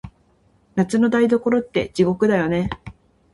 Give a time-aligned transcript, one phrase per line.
[0.73, 2.71] 夏の台所って、地獄だよね。